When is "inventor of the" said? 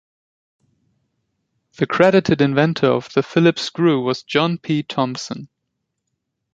2.41-3.21